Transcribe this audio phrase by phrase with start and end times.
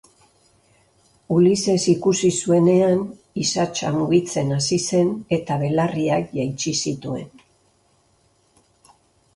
[1.35, 3.03] Ulises ikusi zuenean,
[3.43, 7.33] isatsa mugitzen hasi zen eta belarriak jaitsi zituen.